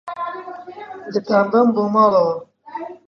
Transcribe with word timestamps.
دەتانبەم 1.13 1.67
بۆ 1.75 1.83
ماڵەوە. 1.93 2.35